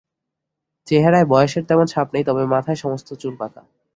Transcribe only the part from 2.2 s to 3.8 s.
তবে মাথার সমস্ত চুল পাকা।